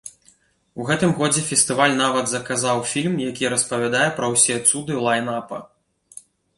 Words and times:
У 0.79 0.87
гэтым 0.87 1.11
годзе 1.19 1.43
фестываль 1.49 1.93
нават 2.01 2.25
заказаў 2.33 2.83
фільм, 2.95 3.15
які 3.29 3.45
распавядае 3.57 4.09
пра 4.19 4.35
ўсе 4.35 4.61
цуды 4.69 4.93
лайн-апа. 5.09 5.67